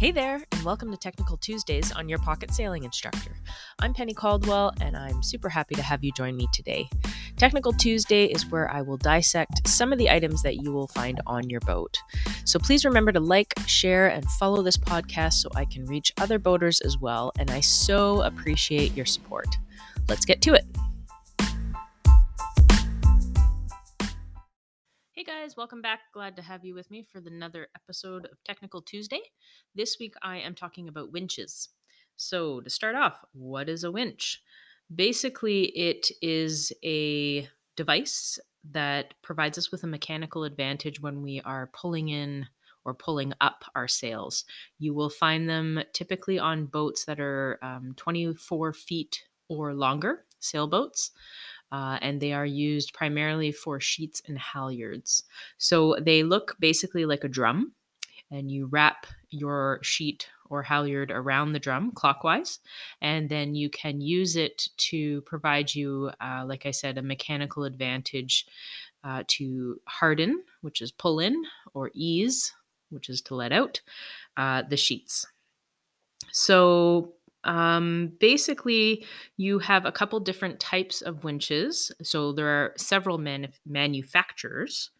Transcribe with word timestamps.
Hey 0.00 0.12
there, 0.12 0.42
and 0.50 0.62
welcome 0.62 0.90
to 0.92 0.96
Technical 0.96 1.36
Tuesdays 1.36 1.92
on 1.92 2.08
your 2.08 2.18
Pocket 2.20 2.54
Sailing 2.54 2.84
Instructor. 2.84 3.36
I'm 3.80 3.92
Penny 3.92 4.14
Caldwell, 4.14 4.72
and 4.80 4.96
I'm 4.96 5.22
super 5.22 5.50
happy 5.50 5.74
to 5.74 5.82
have 5.82 6.02
you 6.02 6.10
join 6.12 6.38
me 6.38 6.48
today. 6.54 6.88
Technical 7.36 7.70
Tuesday 7.74 8.24
is 8.24 8.46
where 8.46 8.70
I 8.70 8.80
will 8.80 8.96
dissect 8.96 9.68
some 9.68 9.92
of 9.92 9.98
the 9.98 10.08
items 10.08 10.42
that 10.42 10.56
you 10.56 10.72
will 10.72 10.86
find 10.86 11.20
on 11.26 11.50
your 11.50 11.60
boat. 11.60 11.98
So 12.46 12.58
please 12.58 12.86
remember 12.86 13.12
to 13.12 13.20
like, 13.20 13.52
share, 13.66 14.08
and 14.08 14.24
follow 14.24 14.62
this 14.62 14.78
podcast 14.78 15.34
so 15.34 15.50
I 15.54 15.66
can 15.66 15.84
reach 15.84 16.14
other 16.18 16.38
boaters 16.38 16.80
as 16.80 16.96
well, 16.96 17.30
and 17.38 17.50
I 17.50 17.60
so 17.60 18.22
appreciate 18.22 18.96
your 18.96 19.04
support. 19.04 19.48
Let's 20.08 20.24
get 20.24 20.40
to 20.40 20.54
it. 20.54 20.64
Guys, 25.30 25.56
welcome 25.56 25.80
back. 25.80 26.00
Glad 26.12 26.34
to 26.34 26.42
have 26.42 26.64
you 26.64 26.74
with 26.74 26.90
me 26.90 27.04
for 27.04 27.18
another 27.24 27.68
episode 27.76 28.24
of 28.32 28.42
Technical 28.42 28.82
Tuesday. 28.82 29.20
This 29.76 29.96
week 30.00 30.14
I 30.24 30.38
am 30.38 30.56
talking 30.56 30.88
about 30.88 31.12
winches. 31.12 31.68
So, 32.16 32.60
to 32.62 32.68
start 32.68 32.96
off, 32.96 33.20
what 33.32 33.68
is 33.68 33.84
a 33.84 33.92
winch? 33.92 34.42
Basically, 34.92 35.66
it 35.66 36.10
is 36.20 36.72
a 36.84 37.48
device 37.76 38.40
that 38.72 39.14
provides 39.22 39.56
us 39.56 39.70
with 39.70 39.84
a 39.84 39.86
mechanical 39.86 40.42
advantage 40.42 41.00
when 41.00 41.22
we 41.22 41.40
are 41.42 41.70
pulling 41.72 42.08
in 42.08 42.48
or 42.84 42.92
pulling 42.92 43.32
up 43.40 43.64
our 43.76 43.86
sails. 43.86 44.44
You 44.80 44.94
will 44.94 45.10
find 45.10 45.48
them 45.48 45.80
typically 45.92 46.40
on 46.40 46.66
boats 46.66 47.04
that 47.04 47.20
are 47.20 47.60
um, 47.62 47.94
24 47.96 48.72
feet 48.72 49.22
or 49.48 49.74
longer, 49.74 50.24
sailboats 50.40 51.12
uh, 51.72 51.98
and 52.02 52.20
they 52.20 52.32
are 52.32 52.46
used 52.46 52.92
primarily 52.92 53.52
for 53.52 53.80
sheets 53.80 54.22
and 54.26 54.38
halyards. 54.38 55.22
So 55.58 55.96
they 56.00 56.22
look 56.22 56.56
basically 56.58 57.04
like 57.06 57.24
a 57.24 57.28
drum, 57.28 57.72
and 58.30 58.50
you 58.50 58.66
wrap 58.66 59.06
your 59.30 59.80
sheet 59.82 60.28
or 60.48 60.62
halyard 60.62 61.10
around 61.10 61.52
the 61.52 61.58
drum 61.58 61.92
clockwise, 61.92 62.58
and 63.00 63.28
then 63.28 63.54
you 63.54 63.70
can 63.70 64.00
use 64.00 64.36
it 64.36 64.68
to 64.76 65.20
provide 65.22 65.72
you, 65.74 66.10
uh, 66.20 66.44
like 66.46 66.66
I 66.66 66.72
said, 66.72 66.98
a 66.98 67.02
mechanical 67.02 67.64
advantage 67.64 68.46
uh, 69.04 69.22
to 69.28 69.80
harden, 69.86 70.42
which 70.60 70.82
is 70.82 70.90
pull 70.90 71.20
in, 71.20 71.44
or 71.72 71.90
ease, 71.94 72.52
which 72.90 73.08
is 73.08 73.20
to 73.22 73.34
let 73.34 73.52
out 73.52 73.80
uh, 74.36 74.62
the 74.68 74.76
sheets. 74.76 75.26
So 76.32 77.14
um, 77.44 78.12
basically, 78.20 79.04
you 79.36 79.58
have 79.60 79.86
a 79.86 79.92
couple 79.92 80.20
different 80.20 80.60
types 80.60 81.02
of 81.02 81.24
winches. 81.24 81.90
So 82.02 82.32
there 82.32 82.48
are 82.48 82.74
several 82.76 83.18
man- 83.18 83.52
manufacturers, 83.66 84.90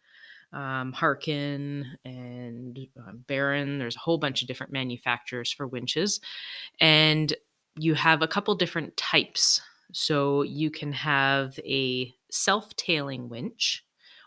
um, 0.53 0.91
Harken 0.91 1.85
and 2.03 2.77
uh, 2.99 3.11
Barron. 3.27 3.79
There's 3.79 3.95
a 3.95 3.99
whole 3.99 4.17
bunch 4.17 4.41
of 4.41 4.47
different 4.47 4.73
manufacturers 4.73 5.51
for 5.51 5.67
winches, 5.67 6.19
and 6.79 7.33
you 7.77 7.93
have 7.93 8.21
a 8.21 8.27
couple 8.27 8.55
different 8.55 8.97
types. 8.97 9.61
So 9.93 10.41
you 10.41 10.71
can 10.71 10.93
have 10.93 11.59
a 11.59 12.13
self-tailing 12.31 13.29
winch, 13.29 13.85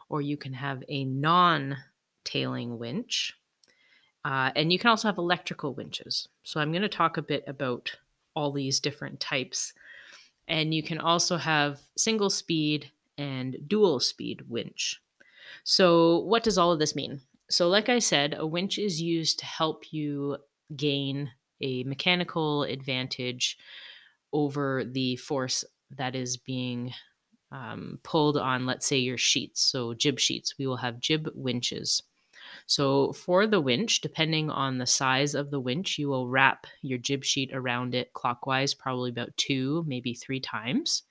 or 0.08 0.20
you 0.20 0.36
can 0.36 0.52
have 0.52 0.82
a 0.88 1.04
non-tailing 1.04 2.78
winch. 2.78 3.34
Uh, 4.24 4.50
and 4.56 4.72
you 4.72 4.78
can 4.78 4.88
also 4.88 5.08
have 5.08 5.18
electrical 5.18 5.74
winches. 5.74 6.28
So 6.42 6.58
I'm 6.58 6.70
going 6.70 6.82
to 6.82 6.88
talk 6.88 7.16
a 7.18 7.22
bit 7.22 7.44
about 7.46 7.96
all 8.34 8.52
these 8.52 8.80
different 8.80 9.20
types. 9.20 9.72
And 10.48 10.74
you 10.74 10.82
can 10.82 10.98
also 10.98 11.36
have 11.36 11.80
single 11.96 12.30
speed 12.30 12.90
and 13.16 13.56
dual 13.66 14.00
speed 14.00 14.42
winch. 14.48 15.00
So, 15.62 16.18
what 16.20 16.42
does 16.42 16.58
all 16.58 16.72
of 16.72 16.78
this 16.78 16.96
mean? 16.96 17.20
So, 17.48 17.68
like 17.68 17.88
I 17.88 17.98
said, 17.98 18.34
a 18.36 18.46
winch 18.46 18.78
is 18.78 19.00
used 19.00 19.38
to 19.38 19.46
help 19.46 19.92
you 19.92 20.38
gain 20.76 21.30
a 21.60 21.84
mechanical 21.84 22.64
advantage 22.64 23.56
over 24.32 24.84
the 24.84 25.16
force 25.16 25.64
that 25.96 26.14
is 26.14 26.36
being 26.36 26.92
um, 27.52 28.00
pulled 28.02 28.36
on, 28.36 28.66
let's 28.66 28.86
say, 28.86 28.98
your 28.98 29.18
sheets. 29.18 29.60
So, 29.60 29.94
jib 29.94 30.18
sheets, 30.18 30.58
we 30.58 30.66
will 30.66 30.78
have 30.78 31.00
jib 31.00 31.30
winches. 31.34 32.02
So 32.66 33.12
for 33.12 33.46
the 33.46 33.60
winch, 33.60 34.00
depending 34.00 34.50
on 34.50 34.78
the 34.78 34.86
size 34.86 35.34
of 35.34 35.50
the 35.50 35.60
winch, 35.60 35.98
you 35.98 36.08
will 36.08 36.28
wrap 36.28 36.66
your 36.82 36.98
jib 36.98 37.24
sheet 37.24 37.50
around 37.52 37.94
it 37.94 38.12
clockwise, 38.14 38.74
probably 38.74 39.10
about 39.10 39.36
two, 39.36 39.84
maybe 39.86 40.14
three 40.14 40.40
times. 40.40 41.02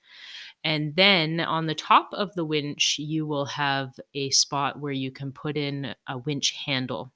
And 0.64 0.96
then 0.96 1.40
on 1.40 1.66
the 1.66 1.74
top 1.74 2.10
of 2.12 2.34
the 2.34 2.44
winch, 2.44 2.96
you 2.98 3.26
will 3.26 3.46
have 3.46 3.92
a 4.14 4.30
spot 4.30 4.80
where 4.80 4.92
you 4.92 5.10
can 5.10 5.30
put 5.30 5.56
in 5.56 5.94
a 6.08 6.18
winch 6.18 6.52
handle. 6.66 7.12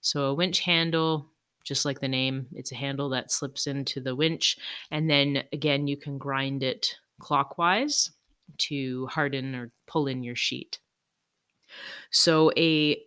So 0.00 0.26
a 0.26 0.34
winch 0.34 0.60
handle, 0.60 1.30
just 1.64 1.84
like 1.84 2.00
the 2.00 2.08
name, 2.08 2.46
it's 2.52 2.72
a 2.72 2.76
handle 2.76 3.08
that 3.10 3.32
slips 3.32 3.66
into 3.66 4.00
the 4.00 4.14
winch. 4.14 4.58
And 4.90 5.10
then 5.10 5.44
again, 5.52 5.86
you 5.86 5.96
can 5.96 6.18
grind 6.18 6.62
it 6.62 6.96
clockwise 7.20 8.10
to 8.58 9.06
harden 9.08 9.54
or 9.54 9.72
pull 9.86 10.06
in 10.06 10.22
your 10.22 10.36
sheet. 10.36 10.78
So 12.10 12.52
a 12.56 13.02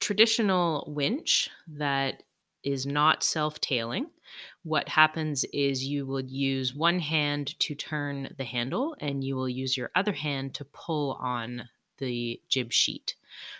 traditional 0.00 0.84
winch 0.94 1.48
that 1.68 2.22
is 2.62 2.86
not 2.86 3.22
self 3.22 3.60
tailing, 3.60 4.06
what 4.64 4.88
happens 4.88 5.44
is 5.52 5.84
you 5.84 6.04
will 6.04 6.24
use 6.24 6.74
one 6.74 6.98
hand 6.98 7.58
to 7.60 7.74
turn 7.74 8.34
the 8.36 8.44
handle 8.44 8.96
and 9.00 9.22
you 9.22 9.36
will 9.36 9.48
use 9.48 9.76
your 9.76 9.90
other 9.94 10.12
hand 10.12 10.54
to 10.54 10.64
pull 10.64 11.12
on 11.20 11.68
the 11.98 12.40
jib 12.48 12.72
sheet. 12.72 13.14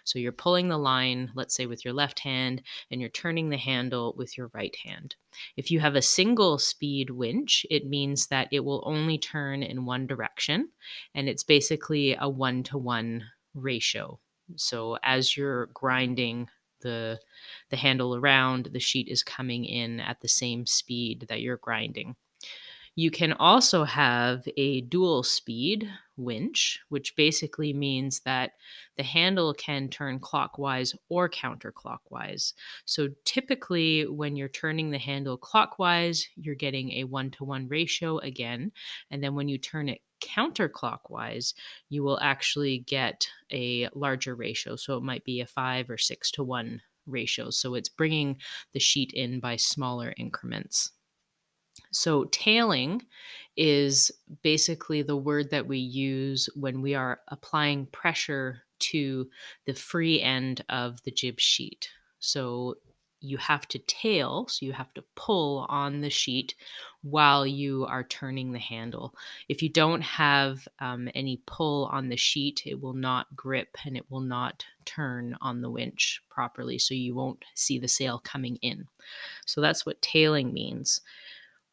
So 0.04 0.18
you're 0.18 0.32
pulling 0.32 0.68
the 0.68 0.78
line, 0.78 1.30
let's 1.34 1.54
say 1.54 1.66
with 1.66 1.84
your 1.84 1.94
left 1.94 2.20
hand, 2.20 2.62
and 2.90 3.00
you're 3.00 3.10
turning 3.10 3.50
the 3.50 3.56
handle 3.56 4.14
with 4.16 4.36
your 4.36 4.50
right 4.52 4.74
hand. 4.84 5.16
If 5.56 5.70
you 5.70 5.80
have 5.80 5.94
a 5.94 6.02
single 6.02 6.58
speed 6.58 7.10
winch, 7.10 7.66
it 7.70 7.86
means 7.86 8.26
that 8.28 8.48
it 8.50 8.64
will 8.64 8.82
only 8.86 9.18
turn 9.18 9.62
in 9.62 9.84
one 9.84 10.06
direction, 10.06 10.70
and 11.14 11.28
it's 11.28 11.44
basically 11.44 12.16
a 12.18 12.28
one 12.28 12.62
to 12.64 12.78
one 12.78 13.24
ratio. 13.54 14.18
So 14.56 14.98
as 15.02 15.36
you're 15.36 15.66
grinding 15.66 16.48
the 16.80 17.20
the 17.70 17.76
handle 17.76 18.14
around, 18.14 18.66
the 18.72 18.80
sheet 18.80 19.08
is 19.08 19.22
coming 19.22 19.64
in 19.64 20.00
at 20.00 20.20
the 20.20 20.28
same 20.28 20.66
speed 20.66 21.26
that 21.28 21.40
you're 21.40 21.56
grinding. 21.56 22.16
You 22.94 23.10
can 23.10 23.34
also 23.34 23.84
have 23.84 24.48
a 24.56 24.80
dual 24.82 25.22
speed 25.22 25.90
winch, 26.16 26.80
which 26.88 27.14
basically 27.14 27.72
means 27.74 28.20
that 28.20 28.52
the 28.96 29.02
handle 29.02 29.52
can 29.52 29.88
turn 29.88 30.18
clockwise 30.18 30.94
or 31.10 31.28
counterclockwise. 31.28 32.54
So 32.86 33.08
typically, 33.24 34.06
when 34.06 34.34
you're 34.36 34.48
turning 34.48 34.90
the 34.90 34.98
handle 34.98 35.36
clockwise, 35.36 36.26
you're 36.36 36.54
getting 36.54 36.92
a 36.92 37.04
one 37.04 37.30
to 37.32 37.44
one 37.44 37.68
ratio 37.68 38.18
again. 38.18 38.72
And 39.10 39.22
then 39.22 39.34
when 39.34 39.48
you 39.48 39.58
turn 39.58 39.90
it 39.90 40.00
counterclockwise, 40.20 41.54
you 41.88 42.02
will 42.02 42.18
actually 42.20 42.78
get 42.78 43.28
a 43.52 43.88
larger 43.94 44.34
ratio. 44.34 44.76
So 44.76 44.96
it 44.96 45.02
might 45.02 45.24
be 45.24 45.40
a 45.40 45.46
five 45.46 45.90
or 45.90 45.98
six 45.98 46.30
to 46.32 46.44
one 46.44 46.82
ratio. 47.06 47.50
So 47.50 47.74
it's 47.74 47.88
bringing 47.88 48.38
the 48.72 48.80
sheet 48.80 49.12
in 49.12 49.40
by 49.40 49.56
smaller 49.56 50.14
increments. 50.16 50.92
So 51.92 52.24
tailing 52.24 53.02
is 53.56 54.10
basically 54.42 55.02
the 55.02 55.16
word 55.16 55.50
that 55.50 55.66
we 55.66 55.78
use 55.78 56.48
when 56.54 56.82
we 56.82 56.94
are 56.94 57.20
applying 57.28 57.86
pressure 57.86 58.62
to 58.78 59.28
the 59.66 59.74
free 59.74 60.20
end 60.20 60.64
of 60.68 61.02
the 61.04 61.10
jib 61.10 61.40
sheet. 61.40 61.88
So 62.18 62.76
you 63.20 63.38
have 63.38 63.66
to 63.68 63.78
tail, 63.80 64.46
so 64.48 64.66
you 64.66 64.72
have 64.72 64.92
to 64.94 65.04
pull 65.14 65.66
on 65.68 66.00
the 66.00 66.10
sheet 66.10 66.54
while 67.02 67.46
you 67.46 67.84
are 67.86 68.04
turning 68.04 68.52
the 68.52 68.58
handle. 68.58 69.14
If 69.48 69.62
you 69.62 69.68
don't 69.68 70.02
have 70.02 70.66
um, 70.80 71.08
any 71.14 71.40
pull 71.46 71.86
on 71.86 72.08
the 72.08 72.16
sheet, 72.16 72.62
it 72.66 72.80
will 72.80 72.94
not 72.94 73.34
grip 73.34 73.76
and 73.84 73.96
it 73.96 74.10
will 74.10 74.20
not 74.20 74.64
turn 74.84 75.36
on 75.40 75.60
the 75.60 75.70
winch 75.70 76.22
properly, 76.28 76.78
so 76.78 76.94
you 76.94 77.14
won't 77.14 77.44
see 77.54 77.78
the 77.78 77.88
sail 77.88 78.20
coming 78.24 78.56
in. 78.62 78.86
So 79.44 79.60
that's 79.60 79.86
what 79.86 80.02
tailing 80.02 80.52
means. 80.52 81.00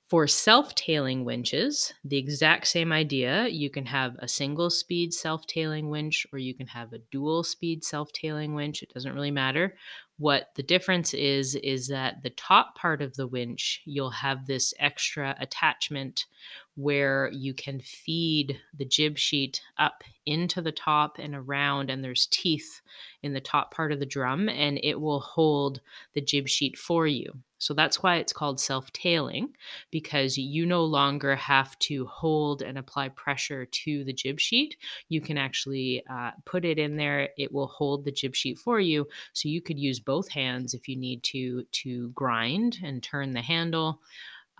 For 0.09 0.27
self 0.27 0.75
tailing 0.75 1.25
winches, 1.25 1.91
the 2.03 2.17
exact 2.17 2.67
same 2.67 2.91
idea. 2.91 3.47
You 3.47 3.71
can 3.71 3.87
have 3.87 4.15
a 4.19 4.27
single 4.27 4.69
speed 4.69 5.11
self 5.11 5.47
tailing 5.47 5.89
winch 5.89 6.27
or 6.31 6.37
you 6.37 6.53
can 6.53 6.67
have 6.67 6.93
a 6.93 6.99
dual 6.99 7.43
speed 7.43 7.83
self 7.83 8.11
tailing 8.11 8.53
winch. 8.53 8.83
It 8.83 8.93
doesn't 8.93 9.15
really 9.15 9.31
matter. 9.31 9.75
What 10.23 10.55
the 10.55 10.63
difference 10.63 11.13
is, 11.13 11.53
is 11.55 11.89
that 11.89 12.23
the 12.23 12.29
top 12.29 12.75
part 12.75 13.01
of 13.01 13.17
the 13.17 13.27
winch, 13.27 13.81
you'll 13.83 14.11
have 14.11 14.45
this 14.45 14.73
extra 14.79 15.35
attachment 15.37 16.27
where 16.75 17.29
you 17.33 17.53
can 17.53 17.81
feed 17.81 18.57
the 18.73 18.85
jib 18.85 19.17
sheet 19.17 19.61
up 19.77 20.01
into 20.25 20.61
the 20.61 20.71
top 20.71 21.17
and 21.19 21.35
around, 21.35 21.89
and 21.89 22.01
there's 22.01 22.29
teeth 22.31 22.79
in 23.21 23.33
the 23.33 23.41
top 23.41 23.73
part 23.73 23.91
of 23.91 23.99
the 23.99 24.05
drum, 24.05 24.47
and 24.47 24.79
it 24.81 25.01
will 25.01 25.19
hold 25.19 25.81
the 26.13 26.21
jib 26.21 26.47
sheet 26.47 26.77
for 26.77 27.05
you. 27.05 27.33
So 27.63 27.73
that's 27.73 28.03
why 28.03 28.17
it's 28.17 28.33
called 28.33 28.59
self 28.59 28.91
tailing, 28.91 29.55
because 29.89 30.37
you 30.37 30.65
no 30.65 30.83
longer 30.83 31.35
have 31.35 31.79
to 31.79 32.05
hold 32.07 32.61
and 32.61 32.77
apply 32.77 33.09
pressure 33.09 33.65
to 33.65 34.03
the 34.03 34.11
jib 34.11 34.39
sheet. 34.39 34.75
You 35.07 35.21
can 35.21 35.37
actually 35.37 36.03
uh, 36.09 36.31
put 36.43 36.65
it 36.65 36.77
in 36.77 36.97
there, 36.97 37.29
it 37.37 37.53
will 37.53 37.67
hold 37.67 38.03
the 38.03 38.11
jib 38.11 38.35
sheet 38.35 38.57
for 38.57 38.81
you. 38.81 39.07
So 39.31 39.47
you 39.47 39.61
could 39.61 39.79
use 39.79 40.01
both 40.01 40.12
hands 40.21 40.73
if 40.73 40.87
you 40.87 40.95
need 40.95 41.23
to 41.23 41.63
to 41.63 42.09
grind 42.09 42.77
and 42.83 43.01
turn 43.01 43.31
the 43.31 43.41
handle. 43.41 43.99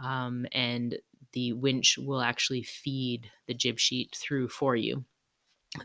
Um, 0.04 0.46
and 0.52 0.98
the 1.34 1.54
winch 1.54 1.98
will 1.98 2.22
actually 2.22 2.64
feed 2.64 3.30
the 3.48 3.54
jib 3.54 3.80
sheet 3.80 4.16
through 4.16 4.50
for 4.50 4.76
you. 4.76 5.06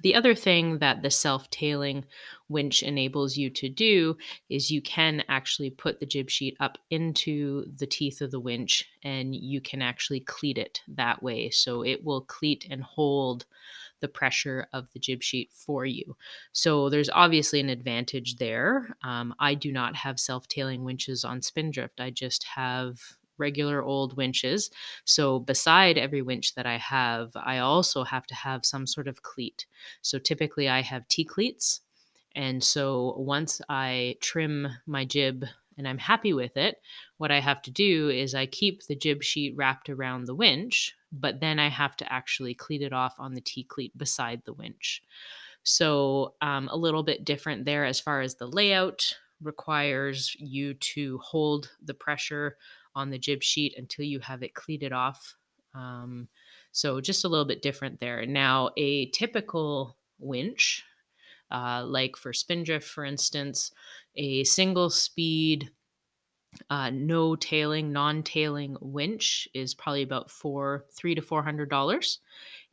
The 0.02 0.14
other 0.14 0.34
thing 0.34 0.78
that 0.78 1.00
the 1.00 1.10
self 1.10 1.48
tailing 1.48 2.04
winch 2.48 2.82
enables 2.82 3.38
you 3.38 3.48
to 3.50 3.70
do 3.70 4.18
is 4.50 4.70
you 4.70 4.82
can 4.82 5.24
actually 5.28 5.70
put 5.70 5.98
the 5.98 6.06
jib 6.06 6.28
sheet 6.28 6.56
up 6.60 6.76
into 6.90 7.64
the 7.74 7.86
teeth 7.86 8.20
of 8.20 8.30
the 8.30 8.40
winch 8.40 8.86
and 9.02 9.34
you 9.34 9.62
can 9.62 9.80
actually 9.80 10.20
cleat 10.20 10.58
it 10.58 10.82
that 10.88 11.22
way. 11.22 11.48
So 11.48 11.82
it 11.82 12.04
will 12.04 12.20
cleat 12.20 12.66
and 12.70 12.82
hold 12.82 13.46
the 14.00 14.08
pressure 14.08 14.66
of 14.72 14.90
the 14.92 14.98
jib 14.98 15.22
sheet 15.22 15.50
for 15.52 15.84
you. 15.84 16.16
So 16.52 16.88
there's 16.88 17.10
obviously 17.10 17.60
an 17.60 17.68
advantage 17.68 18.36
there. 18.36 18.96
Um, 19.02 19.34
I 19.38 19.54
do 19.54 19.72
not 19.72 19.96
have 19.96 20.20
self 20.20 20.48
tailing 20.48 20.84
winches 20.84 21.24
on 21.24 21.42
Spindrift, 21.42 22.00
I 22.00 22.10
just 22.10 22.44
have 22.44 22.98
regular 23.38 23.82
old 23.82 24.16
winches. 24.16 24.70
So, 25.04 25.38
beside 25.38 25.96
every 25.96 26.22
winch 26.22 26.54
that 26.54 26.66
I 26.66 26.76
have, 26.78 27.30
I 27.36 27.58
also 27.58 28.04
have 28.04 28.26
to 28.26 28.34
have 28.34 28.66
some 28.66 28.86
sort 28.86 29.08
of 29.08 29.22
cleat. 29.22 29.66
So, 30.02 30.18
typically, 30.18 30.68
I 30.68 30.82
have 30.82 31.08
T 31.08 31.24
cleats. 31.24 31.80
And 32.34 32.62
so, 32.62 33.14
once 33.16 33.60
I 33.68 34.16
trim 34.20 34.68
my 34.86 35.04
jib 35.04 35.44
and 35.76 35.88
I'm 35.88 35.98
happy 35.98 36.32
with 36.32 36.56
it, 36.56 36.80
what 37.16 37.30
I 37.30 37.40
have 37.40 37.62
to 37.62 37.70
do 37.70 38.10
is 38.10 38.34
I 38.34 38.46
keep 38.46 38.84
the 38.84 38.96
jib 38.96 39.22
sheet 39.22 39.54
wrapped 39.56 39.88
around 39.88 40.24
the 40.24 40.34
winch, 40.34 40.94
but 41.12 41.40
then 41.40 41.58
I 41.58 41.68
have 41.68 41.96
to 41.98 42.12
actually 42.12 42.54
cleat 42.54 42.82
it 42.82 42.92
off 42.92 43.14
on 43.18 43.34
the 43.34 43.40
T 43.40 43.64
cleat 43.64 43.96
beside 43.96 44.42
the 44.44 44.52
winch. 44.52 45.02
So, 45.62 46.34
um, 46.40 46.68
a 46.68 46.76
little 46.76 47.02
bit 47.02 47.24
different 47.24 47.64
there 47.64 47.84
as 47.84 48.00
far 48.00 48.20
as 48.20 48.34
the 48.36 48.46
layout 48.46 49.14
requires 49.42 50.34
you 50.38 50.74
to 50.74 51.18
hold 51.18 51.70
the 51.82 51.94
pressure 51.94 52.56
on 52.94 53.10
the 53.10 53.18
jib 53.18 53.42
sheet 53.42 53.74
until 53.76 54.04
you 54.04 54.20
have 54.20 54.42
it 54.42 54.54
cleated 54.54 54.92
off. 54.92 55.36
Um, 55.74 56.28
so 56.72 57.00
just 57.00 57.24
a 57.24 57.28
little 57.28 57.44
bit 57.44 57.62
different 57.62 58.00
there. 58.00 58.26
Now, 58.26 58.70
a 58.76 59.10
typical 59.10 59.96
winch, 60.18 60.84
uh, 61.50 61.84
like 61.86 62.16
for 62.16 62.32
Spindrift, 62.32 62.86
for 62.86 63.04
instance, 63.04 63.72
a 64.16 64.44
single 64.44 64.90
speed, 64.90 65.70
uh, 66.70 66.90
no 66.90 67.36
tailing, 67.36 67.92
non-tailing 67.92 68.76
winch 68.80 69.48
is 69.54 69.74
probably 69.74 70.02
about 70.02 70.30
four, 70.30 70.84
three 70.90 71.14
to 71.14 71.22
four 71.22 71.42
hundred 71.42 71.70
dollars. 71.70 72.20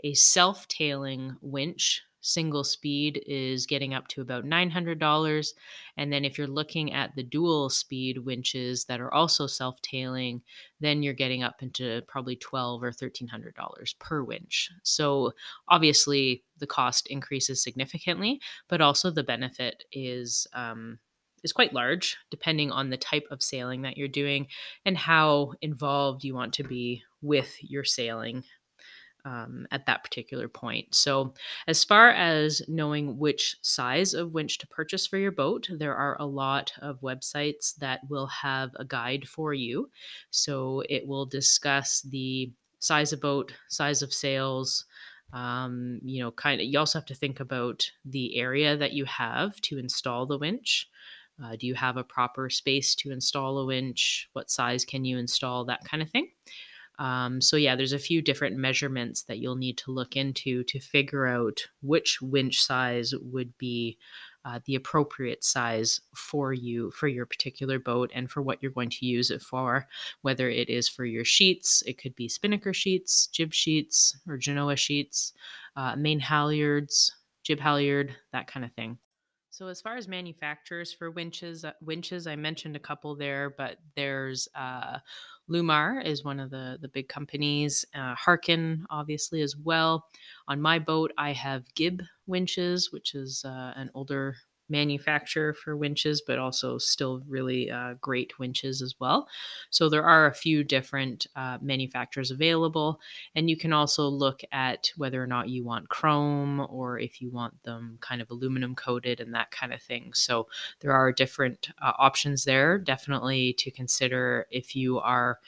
A 0.03 0.13
self-tailing 0.13 1.37
winch 1.41 2.03
single 2.25 2.63
speed 2.63 3.23
is 3.27 3.67
getting 3.67 3.93
up 3.93 4.07
to 4.07 4.21
about 4.21 4.45
$900. 4.45 5.53
And 5.97 6.11
then 6.11 6.25
if 6.25 6.37
you're 6.37 6.47
looking 6.47 6.91
at 6.91 7.15
the 7.15 7.23
dual 7.23 7.69
speed 7.69 8.17
winches 8.17 8.85
that 8.85 8.99
are 8.99 9.13
also 9.13 9.45
self 9.47 9.79
tailing, 9.81 10.41
then 10.79 11.03
you're 11.03 11.13
getting 11.13 11.43
up 11.43 11.61
into 11.61 12.01
probably 12.07 12.35
12 12.35 12.83
or 12.83 12.91
$1,300 12.91 13.99
per 13.99 14.23
winch. 14.23 14.71
So 14.83 15.33
obviously 15.69 16.43
the 16.57 16.67
cost 16.67 17.07
increases 17.07 17.61
significantly, 17.61 18.41
but 18.67 18.81
also 18.81 19.11
the 19.11 19.23
benefit 19.23 19.83
is. 19.91 20.47
Um, 20.53 20.99
is 21.43 21.53
quite 21.53 21.73
large 21.73 22.17
depending 22.31 22.71
on 22.71 22.89
the 22.89 22.97
type 22.97 23.27
of 23.31 23.43
sailing 23.43 23.83
that 23.83 23.97
you're 23.97 24.07
doing 24.07 24.47
and 24.85 24.97
how 24.97 25.53
involved 25.61 26.23
you 26.23 26.33
want 26.33 26.53
to 26.53 26.63
be 26.63 27.03
with 27.21 27.55
your 27.61 27.83
sailing 27.83 28.43
um, 29.25 29.65
at 29.71 29.87
that 29.87 30.03
particular 30.03 30.47
point. 30.47 30.93
So, 30.93 31.33
as 31.67 31.83
far 31.83 32.11
as 32.11 32.61
knowing 32.67 33.17
which 33.17 33.57
size 33.61 34.13
of 34.13 34.33
winch 34.33 34.59
to 34.59 34.67
purchase 34.67 35.07
for 35.07 35.17
your 35.17 35.31
boat, 35.31 35.67
there 35.69 35.95
are 35.95 36.15
a 36.19 36.25
lot 36.25 36.71
of 36.79 37.01
websites 37.01 37.75
that 37.77 38.01
will 38.07 38.27
have 38.27 38.71
a 38.75 38.85
guide 38.85 39.27
for 39.27 39.53
you. 39.53 39.89
So, 40.29 40.83
it 40.89 41.07
will 41.07 41.25
discuss 41.25 42.01
the 42.01 42.51
size 42.79 43.11
of 43.11 43.21
boat, 43.21 43.53
size 43.67 44.01
of 44.01 44.13
sails. 44.13 44.85
Um, 45.33 45.99
you 46.03 46.23
know, 46.23 46.31
kind 46.31 46.61
of, 46.61 46.67
you 46.67 46.77
also 46.77 46.99
have 46.99 47.07
to 47.07 47.15
think 47.15 47.39
about 47.39 47.89
the 48.05 48.37
area 48.37 48.77
that 48.77 48.93
you 48.93 49.05
have 49.05 49.59
to 49.61 49.79
install 49.79 50.27
the 50.27 50.37
winch. 50.37 50.87
Uh, 51.43 51.55
do 51.59 51.67
you 51.67 51.75
have 51.75 51.97
a 51.97 52.03
proper 52.03 52.49
space 52.49 52.95
to 52.95 53.11
install 53.11 53.57
a 53.57 53.65
winch? 53.65 54.29
What 54.33 54.49
size 54.49 54.85
can 54.85 55.05
you 55.05 55.17
install? 55.17 55.65
That 55.65 55.83
kind 55.83 56.01
of 56.01 56.09
thing. 56.09 56.29
Um, 56.97 57.41
so 57.41 57.57
yeah, 57.57 57.75
there's 57.75 57.93
a 57.93 57.99
few 57.99 58.21
different 58.21 58.55
measurements 58.55 59.23
that 59.23 59.39
you'll 59.39 59.57
need 59.57 59.77
to 59.79 59.91
look 59.91 60.15
into 60.15 60.63
to 60.63 60.79
figure 60.79 61.27
out 61.27 61.67
which 61.81 62.21
winch 62.21 62.61
size 62.61 63.13
would 63.21 63.57
be 63.57 63.97
uh, 64.45 64.59
the 64.65 64.75
appropriate 64.75 65.43
size 65.43 65.99
for 66.15 66.53
you 66.53 66.91
for 66.91 67.07
your 67.07 67.25
particular 67.25 67.79
boat 67.79 68.11
and 68.13 68.29
for 68.29 68.41
what 68.41 68.61
you're 68.61 68.71
going 68.71 68.91
to 68.91 69.05
use 69.05 69.31
it 69.31 69.41
for. 69.41 69.87
Whether 70.21 70.49
it 70.49 70.69
is 70.69 70.87
for 70.87 71.03
your 71.03 71.25
sheets, 71.25 71.83
it 71.85 71.97
could 71.97 72.15
be 72.15 72.29
spinnaker 72.29 72.73
sheets, 72.73 73.27
jib 73.27 73.53
sheets, 73.53 74.17
or 74.27 74.37
Genoa 74.37 74.75
sheets, 74.75 75.33
uh, 75.75 75.95
main 75.95 76.21
halyards, 76.21 77.11
jib 77.43 77.59
halyard, 77.59 78.15
that 78.31 78.47
kind 78.47 78.63
of 78.63 78.71
thing. 78.73 78.99
So 79.55 79.67
as 79.67 79.79
far 79.79 79.95
as 79.95 80.09
manufacturers 80.09 80.91
for 80.91 81.09
winches, 81.09 81.63
uh, 81.63 81.71
winches 81.79 82.27
I 82.27 82.35
mentioned 82.35 82.75
a 82.75 82.79
couple 82.79 83.15
there, 83.15 83.55
but 83.57 83.77
there's 83.95 84.49
uh, 84.53 84.99
Lewmar 85.49 86.03
is 86.05 86.25
one 86.25 86.41
of 86.41 86.49
the 86.49 86.77
the 86.81 86.89
big 86.89 87.07
companies. 87.07 87.85
Uh, 87.95 88.15
Harken, 88.15 88.85
obviously, 88.89 89.39
as 89.39 89.55
well. 89.55 90.09
On 90.49 90.59
my 90.59 90.77
boat, 90.77 91.13
I 91.17 91.31
have 91.31 91.73
Gibb 91.73 92.01
winches, 92.27 92.91
which 92.91 93.15
is 93.15 93.45
uh, 93.45 93.71
an 93.77 93.89
older 93.93 94.35
manufacturer 94.69 95.53
for 95.53 95.77
winches, 95.77 96.21
but 96.25 96.39
also 96.39 96.77
still 96.77 97.21
really 97.27 97.69
uh, 97.69 97.93
great 98.01 98.37
winches 98.39 98.81
as 98.81 98.95
well. 98.99 99.27
So 99.69 99.89
there 99.89 100.03
are 100.05 100.27
a 100.27 100.33
few 100.33 100.63
different 100.63 101.27
uh, 101.35 101.57
manufacturers 101.61 102.31
available, 102.31 102.99
and 103.35 103.49
you 103.49 103.57
can 103.57 103.73
also 103.73 104.07
look 104.07 104.41
at 104.51 104.91
whether 104.97 105.21
or 105.21 105.27
not 105.27 105.49
you 105.49 105.63
want 105.63 105.89
chrome 105.89 106.65
or 106.69 106.99
if 106.99 107.21
you 107.21 107.29
want 107.29 107.61
them 107.63 107.97
kind 108.01 108.21
of 108.21 108.29
aluminum 108.31 108.75
coated 108.75 109.19
and 109.19 109.33
that 109.33 109.51
kind 109.51 109.73
of 109.73 109.81
thing. 109.81 110.13
So 110.13 110.47
there 110.79 110.93
are 110.93 111.11
different 111.11 111.69
uh, 111.81 111.93
options 111.97 112.43
there, 112.45 112.77
definitely 112.77 113.53
to 113.59 113.71
consider 113.71 114.47
if 114.49 114.75
you 114.75 114.99
are 114.99 115.39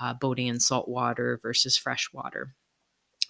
uh, 0.00 0.14
boating 0.14 0.48
in 0.48 0.60
salt 0.60 0.88
water 0.88 1.38
versus 1.42 1.76
fresh 1.76 2.12
water. 2.12 2.54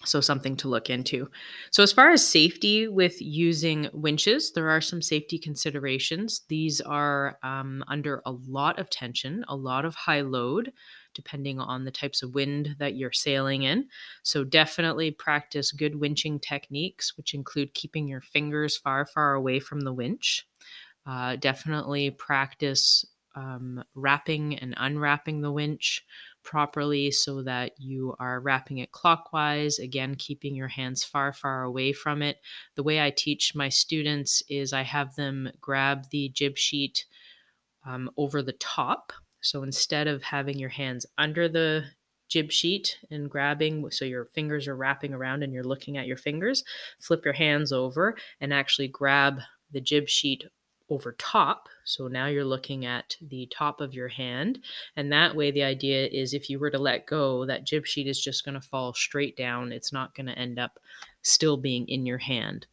So, 0.03 0.19
something 0.19 0.55
to 0.57 0.67
look 0.67 0.89
into. 0.89 1.29
So, 1.71 1.81
as 1.81 1.93
far 1.93 2.11
as 2.11 2.25
safety 2.27 2.87
with 2.87 3.21
using 3.21 3.89
winches, 3.93 4.51
there 4.51 4.69
are 4.69 4.81
some 4.81 5.01
safety 5.01 5.39
considerations. 5.39 6.41
These 6.49 6.81
are 6.81 7.39
um, 7.43 7.83
under 7.87 8.21
a 8.25 8.31
lot 8.31 8.77
of 8.77 8.89
tension, 8.89 9.45
a 9.47 9.55
lot 9.55 9.85
of 9.85 9.95
high 9.95 10.21
load, 10.21 10.73
depending 11.13 11.59
on 11.59 11.85
the 11.85 11.91
types 11.91 12.21
of 12.21 12.35
wind 12.35 12.75
that 12.77 12.95
you're 12.95 13.13
sailing 13.13 13.63
in. 13.63 13.87
So, 14.23 14.43
definitely 14.43 15.11
practice 15.11 15.71
good 15.71 15.93
winching 15.93 16.41
techniques, 16.41 17.15
which 17.15 17.33
include 17.33 17.73
keeping 17.73 18.07
your 18.07 18.21
fingers 18.21 18.75
far, 18.75 19.05
far 19.05 19.33
away 19.33 19.59
from 19.59 19.81
the 19.81 19.93
winch. 19.93 20.45
Uh, 21.05 21.35
definitely 21.35 22.09
practice 22.11 23.05
um, 23.35 23.83
wrapping 23.93 24.55
and 24.57 24.73
unwrapping 24.77 25.41
the 25.41 25.51
winch 25.51 26.03
properly 26.45 27.11
so 27.11 27.41
that 27.43 27.71
you 27.77 28.15
are 28.19 28.39
wrapping 28.39 28.77
it 28.77 28.91
clockwise, 28.91 29.79
again, 29.79 30.15
keeping 30.15 30.55
your 30.55 30.69
hands 30.69 31.03
far, 31.03 31.33
far 31.33 31.63
away 31.63 31.91
from 31.91 32.21
it. 32.21 32.37
The 32.75 32.83
way 32.83 33.01
I 33.01 33.09
teach 33.09 33.53
my 33.55 33.67
students 33.67 34.41
is 34.47 34.71
I 34.71 34.83
have 34.83 35.15
them 35.15 35.51
grab 35.59 36.05
the 36.11 36.29
jib 36.29 36.57
sheet 36.57 37.05
um, 37.85 38.09
over 38.15 38.41
the 38.41 38.53
top. 38.53 39.11
So 39.41 39.63
instead 39.63 40.07
of 40.07 40.23
having 40.23 40.57
your 40.57 40.69
hands 40.69 41.05
under 41.17 41.49
the 41.49 41.85
jib 42.29 42.51
sheet 42.51 42.97
and 43.11 43.29
grabbing 43.29 43.89
so 43.91 44.05
your 44.05 44.25
fingers 44.25 44.67
are 44.67 44.75
wrapping 44.75 45.13
around 45.13 45.43
and 45.43 45.53
you're 45.53 45.63
looking 45.63 45.97
at 45.97 46.07
your 46.07 46.17
fingers, 46.17 46.63
flip 46.99 47.25
your 47.25 47.33
hands 47.33 47.71
over 47.71 48.15
and 48.39 48.53
actually 48.53 48.87
grab 48.87 49.39
the 49.71 49.81
jib 49.81 50.07
sheet 50.07 50.45
over 50.89 51.13
top. 51.17 51.67
So 51.83 52.07
now 52.07 52.27
you're 52.27 52.45
looking 52.45 52.85
at 52.85 53.17
the 53.21 53.47
top 53.51 53.81
of 53.81 53.93
your 53.93 54.07
hand. 54.07 54.59
And 54.95 55.11
that 55.11 55.35
way, 55.35 55.51
the 55.51 55.63
idea 55.63 56.07
is 56.07 56.33
if 56.33 56.49
you 56.49 56.59
were 56.59 56.69
to 56.69 56.77
let 56.77 57.07
go, 57.07 57.45
that 57.45 57.65
jib 57.65 57.85
sheet 57.85 58.07
is 58.07 58.21
just 58.21 58.45
going 58.45 58.55
to 58.55 58.61
fall 58.61 58.93
straight 58.93 59.35
down. 59.35 59.71
It's 59.71 59.93
not 59.93 60.15
going 60.15 60.27
to 60.27 60.37
end 60.37 60.59
up 60.59 60.79
still 61.21 61.57
being 61.57 61.87
in 61.87 62.05
your 62.05 62.19
hand. 62.19 62.67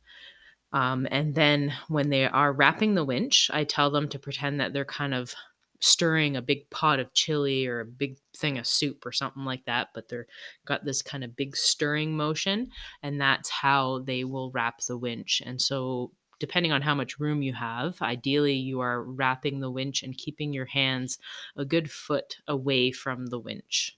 Um, 0.72 1.06
and 1.10 1.34
then 1.34 1.72
when 1.88 2.10
they 2.10 2.26
are 2.26 2.52
wrapping 2.52 2.94
the 2.94 3.04
winch, 3.04 3.50
I 3.52 3.64
tell 3.64 3.90
them 3.90 4.08
to 4.08 4.18
pretend 4.18 4.60
that 4.60 4.72
they're 4.72 4.84
kind 4.84 5.14
of 5.14 5.34
stirring 5.80 6.36
a 6.36 6.42
big 6.42 6.70
pot 6.70 7.00
of 7.00 7.12
chili 7.12 7.66
or 7.66 7.80
a 7.80 7.84
big 7.84 8.16
thing 8.36 8.56
of 8.56 8.66
soup 8.66 9.04
or 9.04 9.10
something 9.10 9.44
like 9.44 9.64
that, 9.64 9.88
but 9.94 10.08
they're 10.08 10.28
got 10.64 10.84
this 10.84 11.02
kind 11.02 11.24
of 11.24 11.34
big 11.34 11.56
stirring 11.56 12.16
motion, 12.16 12.70
and 13.02 13.20
that's 13.20 13.50
how 13.50 13.98
they 13.98 14.22
will 14.22 14.52
wrap 14.52 14.80
the 14.82 14.96
winch. 14.96 15.42
And 15.44 15.60
so 15.60 16.12
depending 16.42 16.72
on 16.72 16.82
how 16.82 16.92
much 16.92 17.20
room 17.20 17.40
you 17.40 17.52
have, 17.52 18.02
ideally 18.02 18.56
you 18.56 18.80
are 18.80 19.04
wrapping 19.04 19.60
the 19.60 19.70
winch 19.70 20.02
and 20.02 20.18
keeping 20.18 20.52
your 20.52 20.66
hands 20.66 21.20
a 21.56 21.64
good 21.64 21.88
foot 21.88 22.38
away 22.48 22.90
from 22.90 23.26
the 23.26 23.38
winch. 23.38 23.96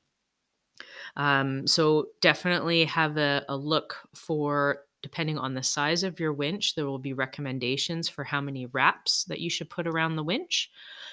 Um, 1.17 1.67
so 1.67 2.09
definitely 2.21 2.85
have 2.85 3.17
a, 3.17 3.47
a 3.49 3.57
look 3.57 3.97
for 4.15 4.81
depending 5.01 5.39
on 5.39 5.55
the 5.55 5.63
size 5.63 6.03
of 6.03 6.21
your 6.21 6.35
winch, 6.35 6.75
there 6.75 6.85
will 6.85 6.99
be 6.99 7.15
recommendations 7.15 8.11
for 8.11 8.25
how 8.25 8.43
many 8.43 8.67
wraps 8.67 9.25
that 9.25 9.41
you 9.41 9.49
should 9.49 9.71
put 9.71 9.87
around 9.87 10.17
the 10.17 10.23
winch. 10.23 10.71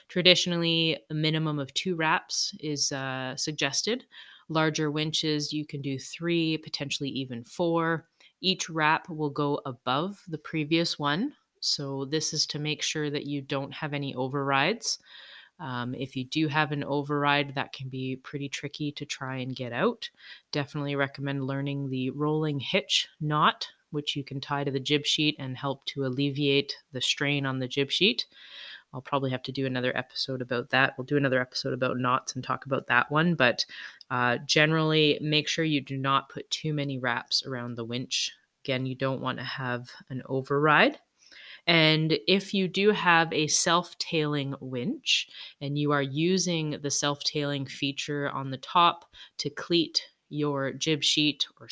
Traditionally, 0.10 0.98
a 1.10 1.14
minimum 1.14 1.60
of 1.60 1.74
two 1.74 1.96
wraps 1.96 2.54
is 2.60 2.92
uh, 2.92 3.38
suggested. 3.38 4.06
Larger 4.50 4.92
winches, 4.92 5.54
you 5.54 5.66
can 5.66 5.82
do 5.82 5.98
three, 5.98 6.58
potentially 6.58 7.10
even 7.10 7.44
four. 7.46 8.08
Each 8.42 8.70
wrap 8.70 9.10
will 9.10 9.30
go 9.30 9.62
above 9.66 10.24
the 10.28 10.38
previous 10.38 11.00
one. 11.00 11.34
So, 11.60 12.06
this 12.06 12.34
is 12.34 12.46
to 12.48 12.60
make 12.60 12.82
sure 12.82 13.10
that 13.10 13.26
you 13.26 13.42
don't 13.42 13.74
have 13.74 13.94
any 13.94 14.16
overrides. 14.16 14.98
Um, 15.60 15.94
if 15.94 16.16
you 16.16 16.26
do 16.26 16.48
have 16.48 16.72
an 16.72 16.84
override, 16.84 17.54
that 17.54 17.72
can 17.72 17.88
be 17.88 18.16
pretty 18.16 18.50
tricky 18.50 18.92
to 18.94 19.06
try 19.06 19.38
and 19.38 19.56
get 19.56 19.72
out. 19.72 20.10
Definitely 20.52 20.96
recommend 20.96 21.46
learning 21.46 21.90
the 21.90 22.10
rolling 22.10 22.60
hitch 22.60 23.08
knot, 23.20 23.68
which 23.92 24.16
you 24.16 24.24
can 24.24 24.42
tie 24.42 24.64
to 24.64 24.72
the 24.72 24.80
jib 24.80 25.06
sheet 25.06 25.36
and 25.38 25.56
help 25.56 25.86
to 25.86 26.06
alleviate 26.06 26.76
the 26.94 27.02
strain 27.02 27.46
on 27.46 27.60
the 27.60 27.68
jib 27.68 27.92
sheet. 27.92 28.26
I'll 28.94 29.02
probably 29.02 29.32
have 29.32 29.44
to 29.44 29.52
do 29.52 29.66
another 29.66 29.96
episode 29.98 30.42
about 30.42 30.70
that. 30.70 30.94
We'll 30.98 31.06
do 31.06 31.18
another 31.18 31.42
episode 31.42 31.74
about 31.74 31.98
knots 31.98 32.36
and 32.36 32.44
talk 32.44 32.66
about 32.66 32.88
that 32.88 33.12
one. 33.12 33.36
But 33.36 33.66
uh, 34.10 34.38
generally, 34.46 35.18
make 35.22 35.48
sure 35.48 35.64
you 35.64 35.82
do 35.82 35.98
not 35.98 36.30
put 36.30 36.50
too 36.50 36.74
many 36.74 36.98
wraps 36.98 37.46
around 37.46 37.76
the 37.76 37.86
winch. 37.86 38.32
Again, 38.64 38.86
you 38.86 38.96
don't 38.96 39.22
want 39.22 39.38
to 39.40 39.44
have 39.44 39.90
an 40.10 40.22
override. 40.28 41.00
And 41.68 42.18
if 42.28 42.54
you 42.54 42.68
do 42.68 42.92
have 42.92 43.32
a 43.32 43.48
self 43.48 43.98
tailing 43.98 44.56
winch 44.60 45.28
and 45.62 45.78
you 45.78 45.92
are 45.92 46.02
using 46.02 46.78
the 46.82 46.92
self 46.92 47.24
tailing 47.24 47.66
feature 47.66 48.30
on 48.30 48.50
the 48.50 48.58
top 48.58 49.06
to 49.38 49.50
cleat 49.50 50.02
your 50.30 50.72
jib 50.72 51.04
sheet 51.04 51.46
or 51.60 51.68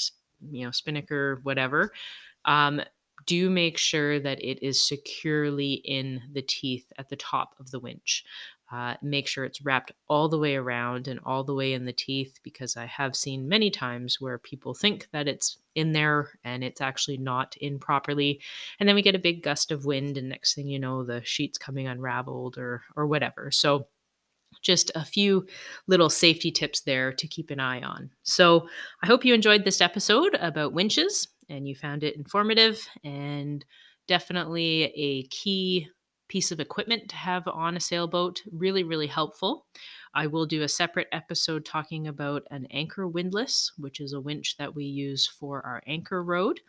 you 0.52 0.66
know 0.66 0.72
spinnaker 0.72 1.40
whatever 1.44 1.92
um, 2.46 2.82
do 3.30 3.50
make 3.50 3.78
sure 3.78 4.20
that 4.20 4.44
it 4.44 4.66
is 4.66 4.88
securely 4.88 5.74
in 5.74 6.22
the 6.34 6.42
teeth 6.42 6.92
at 6.98 7.10
the 7.10 7.16
top 7.16 7.56
of 7.60 7.70
the 7.70 7.80
winch 7.80 8.24
uh, 8.72 8.94
make 9.02 9.28
sure 9.28 9.46
it's 9.46 9.64
wrapped 9.64 9.92
all 10.08 10.30
the 10.30 10.38
way 10.38 10.56
around 10.56 11.08
and 11.08 11.20
all 11.26 11.44
the 11.44 11.54
way 11.54 11.74
in 11.74 11.86
the 11.86 11.94
teeth 11.94 12.40
because 12.44 12.78
I 12.78 12.86
have 12.86 13.16
seen 13.16 13.50
many 13.50 13.72
times 13.72 14.22
where 14.22 14.38
people 14.38 14.76
think 14.76 15.08
that 15.12 15.28
it's 15.28 15.58
in 15.74 15.94
there 15.94 16.30
and 16.44 16.64
it's 16.64 16.82
actually 16.82 17.18
not 17.18 17.58
in 17.58 17.80
properly. 17.80 18.40
And 18.80 18.88
then 18.88 18.96
we 18.96 19.02
get 19.02 19.16
a 19.16 19.20
big 19.20 19.42
gust 19.42 19.72
of 19.72 19.86
wind, 19.86 20.18
and 20.18 20.30
next 20.30 20.54
thing 20.54 20.68
you 20.68 20.78
know, 20.78 21.04
the 21.04 21.24
sheet's 21.24 21.58
coming 21.58 21.88
unraveled 21.88 22.58
or 22.58 22.84
or 22.96 23.08
whatever. 23.08 23.50
So 23.50 23.88
just 24.62 24.92
a 24.94 25.06
few 25.06 25.48
little 25.88 26.10
safety 26.10 26.52
tips 26.52 26.82
there 26.82 27.12
to 27.14 27.28
keep 27.28 27.50
an 27.50 27.60
eye 27.60 27.82
on. 27.82 28.12
So 28.24 28.68
I 29.02 29.08
hope 29.08 29.26
you 29.26 29.34
enjoyed 29.34 29.64
this 29.64 29.82
episode 29.82 30.36
about 30.40 30.74
winches 30.74 31.28
and 31.50 31.68
you 31.68 31.76
found 31.76 32.04
it 32.04 32.16
informative 32.16 32.88
and 33.04 33.66
definitely 34.08 34.92
a 34.96 35.24
key 35.28 35.88
piece 36.28 36.52
of 36.52 36.60
equipment 36.60 37.10
to 37.10 37.16
have 37.16 37.48
on 37.48 37.76
a 37.76 37.80
sailboat. 37.80 38.42
Really, 38.52 38.84
really 38.84 39.08
helpful. 39.08 39.66
I 40.14 40.28
will 40.28 40.46
do 40.46 40.64
a 40.64 40.68
separate 40.68 41.08
episode 41.12 41.66
talking 41.66 42.08
about 42.08 42.44
an 42.52 42.68
anchor 42.72 43.08
windlass, 43.08 43.72
which 43.78 44.00
is 44.00 44.14
a 44.14 44.22
winch 44.22 44.58
that 44.58 44.74
we 44.74 44.86
use 44.86 45.28
for 45.28 45.66
our 45.66 45.84
anchor 45.88 46.24
rode. 46.24 46.60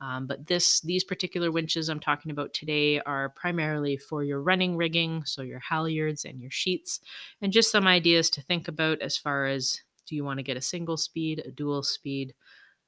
Um, 0.00 0.26
but 0.26 0.46
this 0.46 0.80
these 0.82 1.04
particular 1.04 1.50
winches 1.50 1.88
I'm 1.88 2.00
talking 2.00 2.30
about 2.30 2.52
today 2.52 3.00
are 3.00 3.30
primarily 3.30 3.96
for 3.96 4.22
your 4.22 4.42
running 4.42 4.76
rigging, 4.76 5.24
so 5.24 5.40
your 5.40 5.60
halyards 5.60 6.24
and 6.24 6.40
your 6.40 6.50
sheets, 6.50 7.00
and 7.40 7.52
just 7.52 7.70
some 7.70 7.86
ideas 7.86 8.28
to 8.30 8.42
think 8.42 8.68
about 8.68 9.00
as 9.00 9.16
far 9.16 9.46
as 9.46 9.80
do 10.06 10.14
you 10.14 10.22
want 10.22 10.38
to 10.38 10.44
get 10.44 10.56
a 10.56 10.62
single 10.62 10.96
speed, 10.96 11.42
a 11.44 11.50
dual 11.50 11.82
speed, 11.82 12.34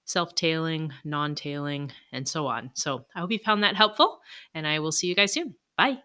self 0.08 0.34
tailing, 0.34 0.92
non 1.04 1.34
tailing, 1.34 1.92
and 2.12 2.26
so 2.26 2.46
on. 2.46 2.70
So 2.74 3.06
I 3.14 3.20
hope 3.20 3.30
you 3.30 3.38
found 3.38 3.62
that 3.62 3.76
helpful, 3.76 4.20
and 4.54 4.66
I 4.66 4.80
will 4.80 4.92
see 4.92 5.06
you 5.06 5.14
guys 5.14 5.32
soon. 5.32 5.54
Bye. 5.76 5.98